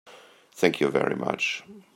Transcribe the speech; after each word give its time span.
Thank 0.55 0.81
you 0.81 0.89
very 0.89 1.15
much. 1.15 1.63